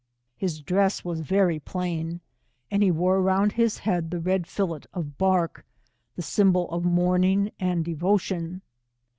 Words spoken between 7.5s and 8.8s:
and devotion.